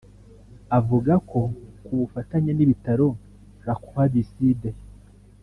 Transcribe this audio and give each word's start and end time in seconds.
avuga 0.79 1.13
ko 1.29 1.39
ku 1.83 1.91
bufatanye 1.99 2.51
n’ibitaro 2.55 3.07
La 3.65 3.75
Croix 3.83 4.07
du 4.13 4.23
Sud 4.31 4.61